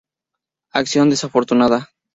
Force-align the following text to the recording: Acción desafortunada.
Acción 0.71 1.11
desafortunada. 1.11 1.79